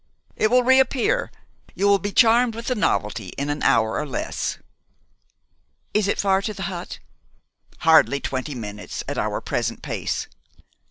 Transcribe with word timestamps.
"It 0.35 0.49
will 0.49 0.63
reappear. 0.63 1.29
You 1.75 1.87
will 1.87 1.99
be 1.99 2.11
charmed 2.11 2.55
with 2.55 2.65
the 2.65 2.73
novelty 2.73 3.27
in 3.37 3.51
an 3.51 3.61
hour 3.61 3.99
or 3.99 4.07
less." 4.07 4.57
"Is 5.93 6.07
it 6.07 6.19
far 6.19 6.41
to 6.41 6.55
the 6.55 6.63
hut?" 6.73 6.97
"Hardly 7.81 8.19
twenty 8.19 8.55
minutes 8.55 9.03
at 9.07 9.19
our 9.19 9.39
present 9.41 9.83
pace." 9.83 10.27